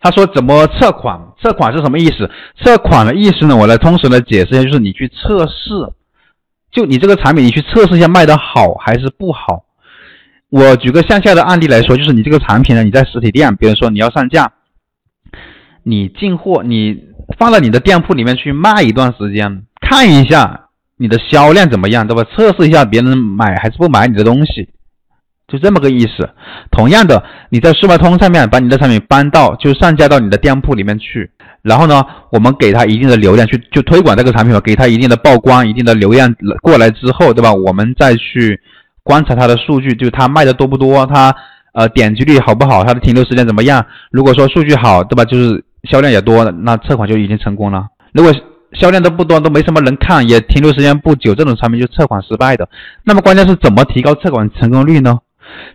[0.00, 1.20] 他说怎么测款？
[1.42, 2.30] 测款是什么意思？
[2.62, 3.54] 测款的意思呢？
[3.56, 5.92] 我来通俗的解释一下，就是你去测试，
[6.72, 9.64] 就你这个产品，你去测试一下卖的好还是不好。
[10.48, 14.52] 我举个向下的案例来说，就是你这个产品呢，你在实体店，比如说你要上架，
[15.82, 17.04] 你进货，你
[17.38, 22.24] 放到你的店铺里面去卖一段时间，看一下你的销量怎么样，对吧？
[22.34, 24.70] 测试一下别人买还是不买你的东西。
[25.50, 26.28] 就这么个意思。
[26.70, 31.30] 同样的，你在速卖通上面把你的产品搬到，就上架到你的店铺里面去。
[31.62, 37.52] 然后呢，我们给他一定的流量去，就推广这个产品嘛，给他一定的曝光、一定的流量过来之后，对吧？
[37.52, 38.58] 我们再去
[39.02, 41.34] 观察他的数据，就是他卖的多不多，他
[41.74, 43.84] 呃点击率好不好，他的停留时间怎么样？
[44.10, 45.24] 如果说数据好，对吧？
[45.24, 47.88] 就是销量也多，那测款就已经成功了。
[48.14, 48.32] 如果
[48.72, 52.66] 销量都不多，都没什么人看，也停留时间不久，这种产品就测款失败的。
[53.04, 55.18] 那么关键是怎么提高测款成功率呢？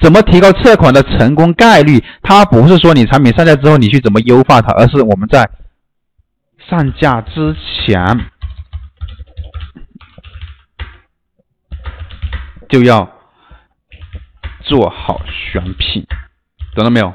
[0.00, 2.02] 怎么提高测款的成功概率？
[2.22, 5.48] 它不是说你产品上架之后你去怎么优化它，而是我们在
[6.68, 8.20] 上架之前
[12.68, 13.10] 就要
[14.62, 15.20] 做好
[15.52, 16.06] 选品，
[16.74, 17.12] 懂了没有？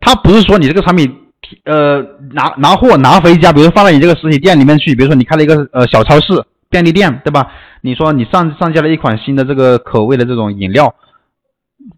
[0.00, 1.16] 它不是说你这个产品
[1.64, 7.52] 呃拿拿货拿回家，比如放到你这个实体店里面去，比如说你开了一个呃小超市、便利店，对吧？
[7.80, 10.94] 你说你上上架了一款新的这个口味的这种饮料。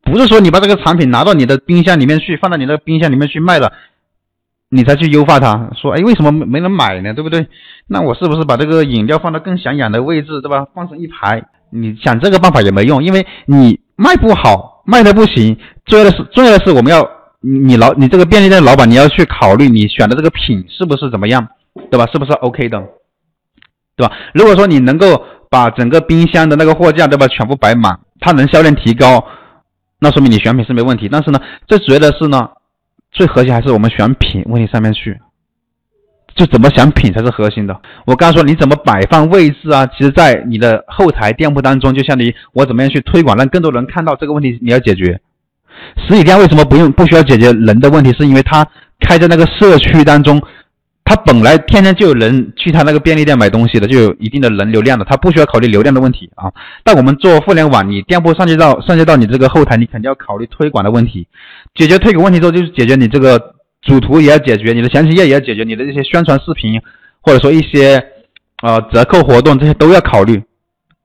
[0.02, 3.72] 不是说你把这个产品拿到你的冰箱里面去，放到你的冰箱里面去卖了，
[4.68, 5.70] 你才去优化它。
[5.74, 7.14] 说，哎，为什么没人买呢？
[7.14, 7.46] 对不对？
[7.86, 10.66] 那我是不是把这个饮料放到更显眼的位置，对吧？
[10.74, 15.56] 放成一排，你想这个办法也没用，因为你卖不好，卖的不行。
[15.86, 17.06] 重要的是，重要的是我们要
[17.40, 21.48] 你老你这个便利店老板，你要去考虑你选的这个品是不是怎么样，
[21.90, 22.06] 对吧？
[22.12, 22.82] 是不是 OK 的，
[23.96, 24.12] 对吧？
[24.32, 29.24] 如果说你能够把整个冰箱的那个货架，对吧，全部摆满，它能销量提高。
[30.04, 32.46] 那说明你选品是没问题，但是呢，最主要的是呢，
[33.10, 35.18] 最核心还是我们选品问题上面去，
[36.36, 37.74] 就怎么选品才是核心的。
[38.04, 45.18] 我刚刚说你怎么摆放位置啊，其实在你的后台店铺当中，就相当于我怎么样去推广，让更多人看到这个问题，你要解决。
[46.06, 48.66] 实体店为什么不用不需要解决人的问题，是因为它
[49.00, 50.38] 开在那个社区当中。
[51.04, 56.50] 他本来天天就有人去他那个便利店买东西的，就有一定的人流量的，他不需要考虑流量的问题啊。
[56.82, 61.28] 但我们做互联网，你店铺上接到上接到你这个后台，你肯定要考虑推广的问题。
[61.74, 63.38] 解决推广问题之后，就是解决你这个
[63.82, 66.80] 主图也要解决，你的详情页也要解决，你的这些宣传视频
[67.20, 68.02] 或者说一些
[68.62, 70.42] 呃折扣活动这些都要考虑。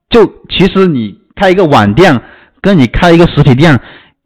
[0.10, 2.20] 就其实你开一个网店
[2.62, 3.78] 跟你开一个实体店，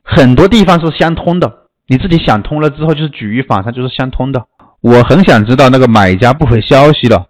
[0.04, 1.52] 很多地方是相通的。
[1.88, 4.46] 你自己想通了之后，就是举一反三，就是相通的。
[4.84, 7.26] 我很想知道那个买家不回消息了，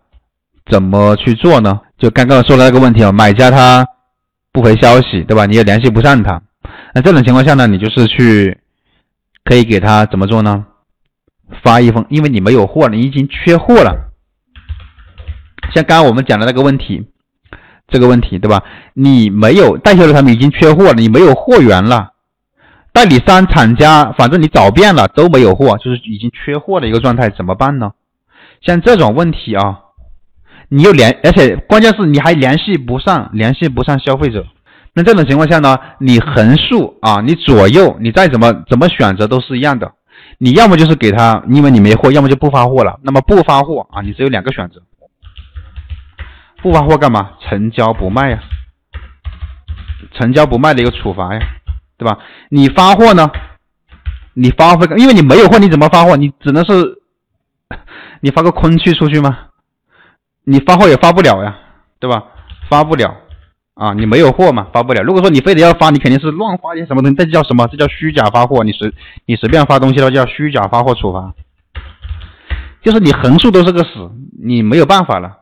[0.72, 1.80] 怎么去做呢？
[2.00, 3.86] 就刚刚说的那个问题啊，买家他
[4.52, 5.46] 不回消息，对吧？
[5.46, 6.41] 你也联系不上他，
[6.96, 8.58] 那这种情况下呢，你就是去
[9.46, 10.66] 可以给他怎么做呢？
[11.62, 14.09] 发一封，因为你没有货，你已经缺货了。
[15.75, 17.06] 像刚刚我们讲的那个问题，
[17.88, 18.64] 这个问题对吧？
[18.96, 22.12] 你没有代销的产品已经缺货了，你没有货源了。
[22.93, 27.91] 代理商、厂家，反正你找遍了都没有货，就是已经缺货的一个状态，怎么办呢？
[28.61, 29.79] 像这种问题啊，
[30.69, 34.45] 你又联，而且关键是你还联系不上，联系不上消费者。
[34.93, 39.91] 那这种情况下呢，你横竖啊，你左右，你再怎么怎么选择都是一样的。
[40.37, 42.99] 你要么就是给他，因为你没货，要么就不发货了。
[43.01, 44.83] 那么不发货啊，你只有两个选择。
[46.61, 47.31] 不发货干嘛？
[47.41, 48.39] 成交不卖呀，
[50.13, 51.41] 成交不卖的一个处罚呀。
[52.03, 52.19] 对吧？
[52.50, 53.31] 你发货呢？
[54.34, 56.18] 你发货，因为你没有货，你怎么发货？
[56.18, 57.02] 你只能是
[58.19, 59.38] 你发个空气出去吗？
[60.44, 61.56] 你发货也发不了呀，
[62.00, 62.25] 对吧？
[62.69, 63.16] 发不了
[63.75, 65.02] 啊，你没有货嘛，发不了。
[65.02, 67.68] 如果说你非得要发，你肯定是乱发些什么东西，这叫什么？
[67.68, 68.66] 这叫虚假发货。
[68.66, 68.94] 你随
[69.25, 71.34] 你随便发东西的话，叫虚假发货处罚。
[72.81, 74.12] 就是你横竖都是个死，
[74.44, 75.38] 你没有办法了。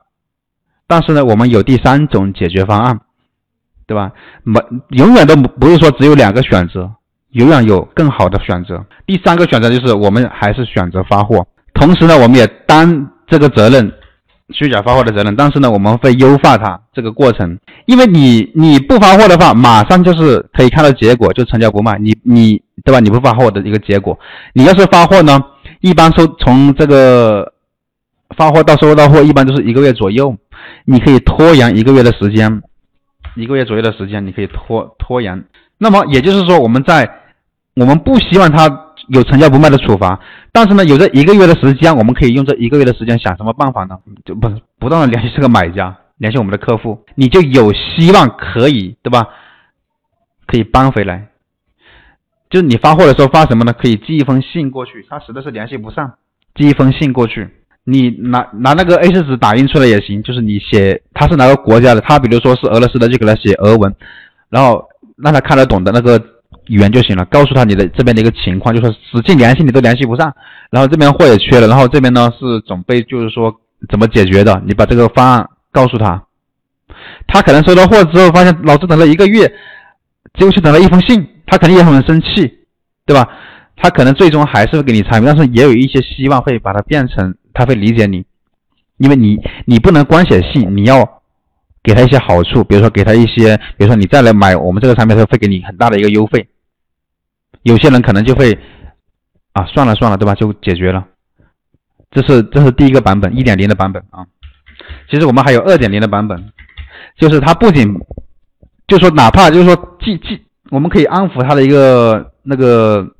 [0.85, 2.99] 但是呢，我们有第三种解决方案。
[3.91, 4.09] 对吧？
[4.43, 4.57] 没
[4.91, 6.89] 永远都不是说只有两个选择，
[7.31, 8.81] 永远有更好的选择。
[9.05, 13.91] 第三个选择就是我们还是选择发货，同时呢，我们也担这个责任，
[14.53, 15.35] 虚假发货的责任。
[15.35, 21.97] 但是呢，我们会优化它这个过程，因为你你不发货的话，马上就是可以看到结果，就成交不卖。
[21.99, 23.01] 你你对吧？
[23.01, 24.17] 你不发货的一个结果，
[24.53, 25.37] 你要是发货呢，
[25.81, 27.51] 一般收从这个
[28.37, 30.33] 发货到收到货，一般都是一个月左右，
[30.85, 32.61] 你可以拖延一个月的时间。
[33.35, 35.45] 一个月左右的时间，你可以拖拖延。
[35.77, 37.09] 那么也就是说，我们在
[37.75, 38.67] 我们不希望他
[39.07, 40.19] 有成交不卖的处罚，
[40.51, 43.97] 但是呢，有这一个月的时间，我们可以用这一个月的时间想什么办法呢？
[44.25, 49.27] 就不不断的联系这个买家，联系我们的客户，你就有希望可以，对吧？
[50.45, 51.27] 可以搬回来。
[52.49, 53.71] 就是你发货的时候发什么呢？
[53.71, 56.15] 可以寄一封信过去，他实在是联系不上。
[56.53, 57.49] 寄一封信过去，
[57.83, 63.93] 你拿拿那个 A4 纸打印出来也行，就是你写他是哪个国家的，他比如说是俄罗斯的，就给他写俄文，
[64.49, 64.83] 然后
[65.17, 66.21] 让他看得懂的那个
[66.67, 70.31] 语言就行了，告诉他你的这边的一个情况，就说使劲联系你都联系不上，
[70.69, 73.51] 然后这边货也缺了，然后这边呢是准备就是说
[73.89, 76.23] 怎么解决的，你把这个方案告诉他，
[77.27, 79.47] 他可能收到货之后发现老子等了一个月，
[80.37, 82.59] 结果就等了一封信，他肯定也很生气，
[83.07, 83.27] 对吧？
[83.75, 88.25] 他可能最终还是会给你参与，但是也有一些希望会把它变成他会理解你，
[88.97, 91.21] 因为你你不能光写信，你要
[91.83, 96.47] 给他一些好处，比如说给他一些，比如说你再来买我们这个产品的时候会给你很大的一个优惠，
[97.63, 98.57] 有些人可能就会
[99.53, 100.35] 啊算了算了，对吧？
[100.35, 101.05] 就解决了。
[102.11, 104.25] 这是这是第一个版本一点零的版本啊，
[105.09, 106.51] 其实我们还有二点零的版本，
[107.17, 107.87] 就是它不仅
[108.87, 113.15] 就说哪怕就是说既既我们可以安抚他的一个那个。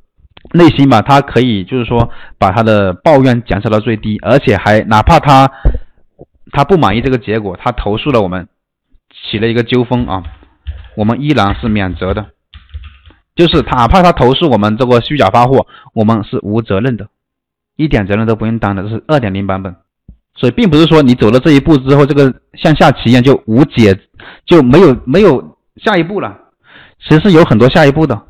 [0.54, 5.50] 内心吧，他可以就是说把他的抱怨减少到最低，而且还哪怕他
[6.52, 8.48] 他不满意这个结果，他投诉了我们，
[9.12, 10.24] 起了一个纠纷啊，
[10.96, 12.28] 我们依然是免责的，
[13.36, 17.08] 就是他哪怕他投诉我们这个虚假发货，我们是无责任的，
[17.78, 19.76] 一点责任都不用担的，这是二点零版本，
[20.36, 23.98] 所以并不是说你走了这一步之后，这个向下棋一样就无解，
[24.46, 26.38] 就没有没有下一步了，
[27.00, 28.28] 其实是有很多下一步的。